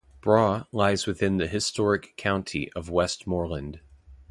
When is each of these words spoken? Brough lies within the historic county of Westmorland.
Brough 0.19 0.65
lies 0.71 1.05
within 1.05 1.37
the 1.37 1.45
historic 1.45 2.17
county 2.17 2.71
of 2.73 2.89
Westmorland. 2.89 3.81